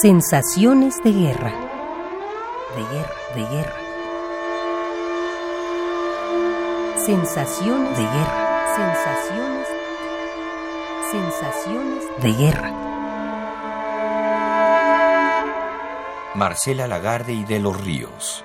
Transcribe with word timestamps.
Sensaciones 0.00 1.02
de 1.04 1.12
guerra. 1.12 1.52
De 2.74 2.82
guerra, 2.90 3.14
de 3.34 3.42
guerra. 3.54 3.76
Sensaciones 6.96 7.98
de 7.98 8.04
guerra. 8.04 8.66
Sensaciones. 8.76 9.68
Sensaciones 11.10 12.22
de 12.22 12.32
guerra. 12.32 12.70
Marcela 16.34 16.86
Lagarde 16.86 17.34
y 17.34 17.44
de 17.44 17.60
los 17.60 17.84
Ríos. 17.84 18.42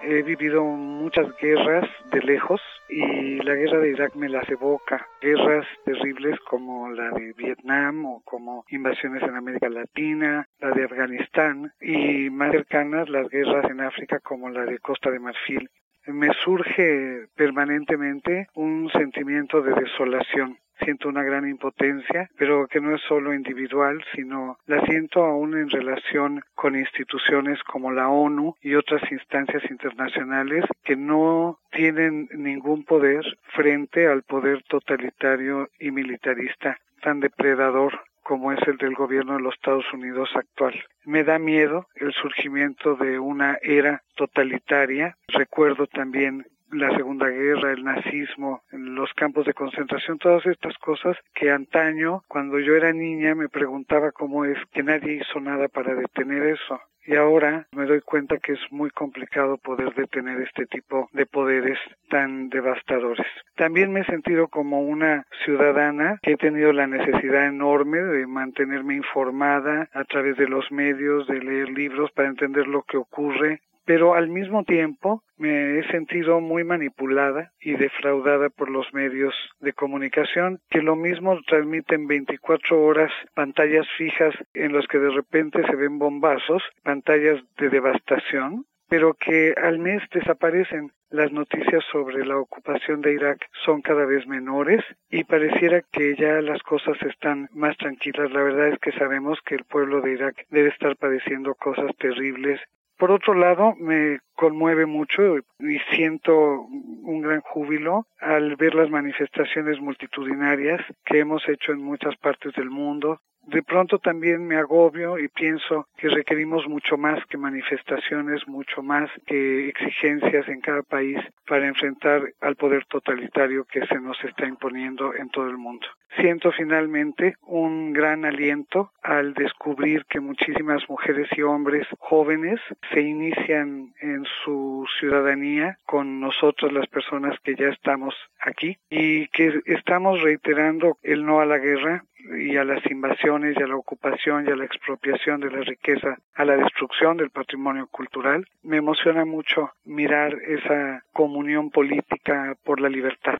He 0.00 0.22
vivido 0.22 0.62
muchas 0.62 1.26
guerras 1.38 1.90
de 2.12 2.20
lejos 2.20 2.60
y 2.88 3.02
la 3.44 3.54
guerra 3.54 3.78
de 3.78 3.90
Irak 3.90 4.14
me 4.14 4.28
las 4.28 4.48
evoca. 4.48 5.06
Guerras 5.20 5.66
terribles 5.84 6.38
como 6.48 6.90
la 6.90 7.10
de 7.10 7.34
Vietnam 7.34 8.06
o 8.06 8.22
como 8.24 8.64
invasiones 8.70 9.22
en 9.22 9.36
América 9.36 9.68
Latina, 9.68 10.48
la 10.60 10.70
de 10.70 10.84
Afganistán 10.84 11.72
y 11.80 12.30
más 12.30 12.52
cercanas 12.52 13.08
las 13.10 13.28
guerras 13.28 13.70
en 13.70 13.82
África 13.82 14.18
como 14.20 14.48
la 14.48 14.64
de 14.64 14.78
Costa 14.78 15.10
de 15.10 15.18
Marfil. 15.18 15.68
Me 16.06 16.28
surge 16.44 17.28
permanentemente 17.34 18.48
un 18.54 18.90
sentimiento 18.90 19.62
de 19.62 19.74
desolación. 19.74 20.58
Siento 20.80 21.08
una 21.08 21.22
gran 21.22 21.48
impotencia, 21.48 22.28
pero 22.36 22.66
que 22.66 22.80
no 22.80 22.94
es 22.94 23.00
solo 23.02 23.32
individual, 23.32 24.04
sino 24.14 24.58
la 24.66 24.84
siento 24.84 25.24
aún 25.24 25.56
en 25.56 25.70
relación 25.70 26.42
con 26.54 26.76
instituciones 26.76 27.62
como 27.62 27.92
la 27.92 28.08
ONU 28.08 28.56
y 28.60 28.74
otras 28.74 29.02
instancias 29.10 29.62
internacionales 29.70 30.64
que 30.82 30.96
no 30.96 31.58
tienen 31.70 32.28
ningún 32.34 32.84
poder 32.84 33.24
frente 33.54 34.06
al 34.08 34.24
poder 34.24 34.62
totalitario 34.64 35.70
y 35.78 35.90
militarista 35.90 36.78
tan 37.00 37.20
depredador 37.20 38.00
como 38.24 38.50
es 38.50 38.58
el 38.66 38.76
del 38.78 38.94
gobierno 38.94 39.34
de 39.34 39.42
los 39.42 39.54
Estados 39.54 39.84
Unidos 39.92 40.30
actual. 40.34 40.74
Me 41.04 41.22
da 41.22 41.38
miedo 41.38 41.86
el 41.94 42.12
surgimiento 42.12 42.96
de 42.96 43.18
una 43.18 43.58
era 43.62 44.02
totalitaria. 44.16 45.16
Recuerdo 45.28 45.86
también 45.86 46.44
la 46.72 46.90
Segunda 46.96 47.28
Guerra, 47.28 47.72
el 47.72 47.84
nazismo, 47.84 48.62
los 48.72 49.12
campos 49.14 49.46
de 49.46 49.54
concentración, 49.54 50.18
todas 50.18 50.44
estas 50.46 50.76
cosas 50.78 51.16
que 51.34 51.50
antaño, 51.50 52.22
cuando 52.26 52.58
yo 52.58 52.74
era 52.74 52.92
niña, 52.92 53.34
me 53.34 53.48
preguntaba 53.48 54.10
cómo 54.10 54.44
es 54.44 54.58
que 54.72 54.82
nadie 54.82 55.20
hizo 55.20 55.40
nada 55.40 55.68
para 55.68 55.94
detener 55.94 56.42
eso. 56.46 56.80
Y 57.06 57.16
ahora 57.16 57.66
me 57.72 57.84
doy 57.84 58.00
cuenta 58.00 58.38
que 58.38 58.52
es 58.52 58.60
muy 58.70 58.90
complicado 58.90 59.58
poder 59.58 59.94
detener 59.94 60.40
este 60.40 60.64
tipo 60.66 61.10
de 61.12 61.26
poderes 61.26 61.78
tan 62.08 62.48
devastadores. 62.48 63.26
También 63.56 63.92
me 63.92 64.00
he 64.00 64.04
sentido 64.04 64.48
como 64.48 64.80
una 64.80 65.26
ciudadana 65.44 66.18
que 66.22 66.32
he 66.32 66.36
tenido 66.36 66.72
la 66.72 66.86
necesidad 66.86 67.46
enorme 67.46 67.98
de 67.98 68.26
mantenerme 68.26 68.94
informada 68.94 69.88
a 69.92 70.04
través 70.04 70.36
de 70.38 70.48
los 70.48 70.70
medios, 70.72 71.26
de 71.26 71.40
leer 71.40 71.68
libros 71.68 72.10
para 72.12 72.28
entender 72.28 72.66
lo 72.66 72.82
que 72.82 72.96
ocurre, 72.96 73.60
pero 73.84 74.14
al 74.14 74.28
mismo 74.28 74.64
tiempo 74.64 75.22
me 75.36 75.78
he 75.78 75.90
sentido 75.90 76.40
muy 76.40 76.64
manipulada 76.64 77.52
y 77.60 77.72
defraudada 77.72 78.48
por 78.50 78.70
los 78.70 78.92
medios 78.94 79.34
de 79.60 79.72
comunicación 79.72 80.60
que 80.70 80.82
lo 80.82 80.96
mismo 80.96 81.40
transmiten 81.46 82.06
24 82.06 82.80
horas 82.82 83.12
pantallas 83.34 83.86
fijas 83.96 84.34
en 84.54 84.72
los 84.72 84.86
que 84.86 84.98
de 84.98 85.10
repente 85.10 85.62
se 85.66 85.76
ven 85.76 85.98
bombazos, 85.98 86.62
pantallas 86.82 87.42
de 87.58 87.68
devastación, 87.68 88.64
pero 88.88 89.14
que 89.14 89.54
al 89.56 89.78
mes 89.78 90.02
desaparecen. 90.12 90.92
Las 91.10 91.30
noticias 91.30 91.84
sobre 91.92 92.26
la 92.26 92.38
ocupación 92.38 93.00
de 93.00 93.12
Irak 93.12 93.38
son 93.64 93.82
cada 93.82 94.04
vez 94.04 94.26
menores 94.26 94.82
y 95.10 95.22
pareciera 95.22 95.80
que 95.92 96.16
ya 96.16 96.40
las 96.40 96.60
cosas 96.64 97.00
están 97.02 97.48
más 97.52 97.76
tranquilas. 97.76 98.32
La 98.32 98.42
verdad 98.42 98.68
es 98.68 98.78
que 98.80 98.90
sabemos 98.92 99.38
que 99.46 99.54
el 99.54 99.64
pueblo 99.64 100.00
de 100.00 100.12
Irak 100.12 100.44
debe 100.50 100.70
estar 100.70 100.96
padeciendo 100.96 101.54
cosas 101.54 101.94
terribles 101.98 102.60
por 103.04 103.12
otro 103.12 103.34
lado, 103.34 103.74
me 103.80 104.18
conmueve 104.34 104.86
mucho 104.86 105.38
y 105.58 105.78
siento 105.94 106.62
un 106.62 107.20
gran 107.20 107.40
júbilo 107.40 108.06
al 108.18 108.56
ver 108.56 108.74
las 108.74 108.90
manifestaciones 108.90 109.80
multitudinarias 109.80 110.80
que 111.04 111.20
hemos 111.20 111.48
hecho 111.48 111.72
en 111.72 111.82
muchas 111.82 112.16
partes 112.16 112.52
del 112.54 112.70
mundo, 112.70 113.20
de 113.46 113.62
pronto 113.62 113.98
también 113.98 114.46
me 114.46 114.56
agobio 114.56 115.18
y 115.18 115.28
pienso 115.28 115.86
que 115.98 116.08
requerimos 116.08 116.66
mucho 116.66 116.96
más 116.96 117.24
que 117.26 117.36
manifestaciones, 117.36 118.46
mucho 118.48 118.82
más 118.82 119.10
que 119.26 119.68
exigencias 119.68 120.48
en 120.48 120.60
cada 120.60 120.82
país 120.82 121.18
para 121.46 121.66
enfrentar 121.66 122.22
al 122.40 122.56
poder 122.56 122.86
totalitario 122.86 123.64
que 123.64 123.86
se 123.86 124.00
nos 124.00 124.22
está 124.24 124.46
imponiendo 124.46 125.14
en 125.14 125.28
todo 125.28 125.48
el 125.50 125.58
mundo. 125.58 125.86
Siento 126.16 126.52
finalmente 126.52 127.34
un 127.42 127.92
gran 127.92 128.24
aliento 128.24 128.92
al 129.02 129.34
descubrir 129.34 130.04
que 130.08 130.20
muchísimas 130.20 130.88
mujeres 130.88 131.28
y 131.36 131.42
hombres 131.42 131.86
jóvenes 131.98 132.60
se 132.92 133.00
inician 133.00 133.92
en 134.00 134.23
su 134.44 134.84
ciudadanía 134.98 135.78
con 135.84 136.20
nosotros 136.20 136.72
las 136.72 136.86
personas 136.88 137.38
que 137.42 137.54
ya 137.54 137.68
estamos 137.68 138.14
aquí 138.40 138.78
y 138.90 139.28
que 139.28 139.60
estamos 139.66 140.22
reiterando 140.22 140.98
el 141.02 141.24
no 141.24 141.40
a 141.40 141.46
la 141.46 141.58
guerra 141.58 142.04
y 142.38 142.56
a 142.56 142.64
las 142.64 142.84
invasiones 142.90 143.56
y 143.58 143.62
a 143.62 143.66
la 143.66 143.76
ocupación 143.76 144.46
y 144.46 144.50
a 144.50 144.56
la 144.56 144.64
expropiación 144.64 145.40
de 145.40 145.50
la 145.50 145.60
riqueza, 145.60 146.18
a 146.34 146.44
la 146.44 146.56
destrucción 146.56 147.16
del 147.16 147.30
patrimonio 147.30 147.86
cultural. 147.88 148.46
Me 148.62 148.78
emociona 148.78 149.24
mucho 149.24 149.72
mirar 149.84 150.34
esa 150.46 151.04
comunión 151.12 151.70
política 151.70 152.56
por 152.64 152.80
la 152.80 152.88
libertad. 152.88 153.38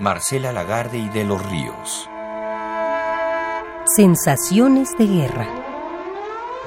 Marcela 0.00 0.52
Lagarde 0.52 0.98
y 0.98 1.08
de 1.08 1.24
los 1.24 1.50
Ríos. 1.50 2.08
Sensaciones 3.84 4.96
de 4.96 5.06
guerra. 5.06 5.67